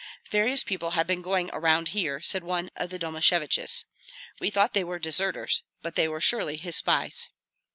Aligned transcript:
"Various 0.31 0.63
people 0.63 0.89
have 0.97 1.05
been 1.05 1.21
going 1.21 1.51
around 1.53 1.89
here," 1.89 2.21
said 2.21 2.43
one 2.43 2.71
of 2.75 2.89
the 2.89 2.97
Domasheviches; 2.97 3.85
"we 4.39 4.49
thought 4.49 4.73
they 4.73 4.83
were 4.83 4.97
deserters, 4.97 5.61
but 5.83 5.93
they 5.93 6.07
were 6.07 6.19
surely 6.19 6.57
his 6.57 6.75
spies." 6.77 7.29